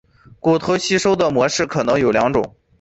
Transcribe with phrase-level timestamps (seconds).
[0.39, 2.55] 骨头吸收的模式可能有两种。